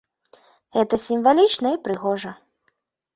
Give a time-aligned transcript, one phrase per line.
[0.77, 2.31] Гэта сімвалічна і прыгожа.